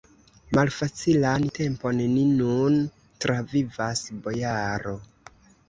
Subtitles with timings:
[0.57, 2.81] Malfacilan tempon ni nun
[3.27, 4.99] travivas, bojaro!